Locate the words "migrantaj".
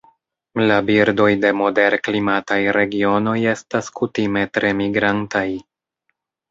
4.83-5.49